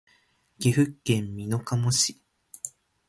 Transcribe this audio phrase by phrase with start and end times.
[0.57, 2.19] 岐阜県美濃加茂市